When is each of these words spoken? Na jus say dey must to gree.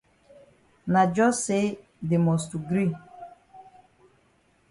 Na 0.91 1.01
jus 1.15 1.35
say 1.45 1.65
dey 2.07 2.19
must 2.25 2.45
to 2.51 2.57
gree. 2.69 2.91